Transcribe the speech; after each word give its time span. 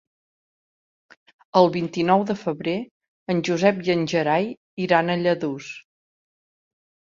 El 1.61 1.69
vint-i-nou 1.75 2.23
de 2.31 2.37
febrer 2.45 2.73
en 3.35 3.45
Josep 3.51 3.85
i 3.89 3.93
en 3.97 4.03
Gerai 4.15 4.51
iran 4.89 5.15
a 5.17 5.21
Lladurs. 5.27 5.71